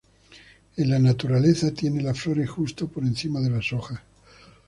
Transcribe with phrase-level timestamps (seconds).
[0.77, 3.99] En la naturaleza tiene las flores justo por encima de las hojas.